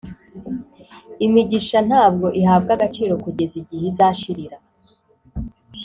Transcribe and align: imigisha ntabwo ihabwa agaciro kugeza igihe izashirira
imigisha 1.25 1.77
ntabwo 1.89 2.27
ihabwa 2.39 2.71
agaciro 2.77 3.13
kugeza 3.23 3.55
igihe 3.61 3.83
izashirira 3.91 4.57